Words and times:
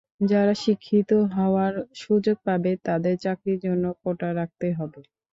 যারা 0.23 0.53
শিক্ষিত 0.63 1.09
হওয়ার 1.35 1.73
সুযোগ 2.01 2.37
পাবে, 2.45 2.71
তাদের 2.85 3.15
চাকরির 3.23 3.59
জন্য 3.65 3.83
কোটা 4.01 4.29
রাখতে 4.39 4.67
হবে। 4.77 4.99